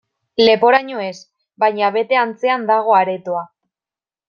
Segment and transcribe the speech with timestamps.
[0.45, 1.11] Leporaino ez,
[1.65, 3.47] baina bete antzean dago aretoa.